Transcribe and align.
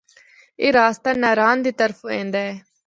اے 0.61 0.67
رستہ 0.75 1.11
ناران 1.21 1.57
دے 1.63 1.71
طرفو 1.79 2.05
ایندا 2.15 2.39
ہے۔ 2.47 2.53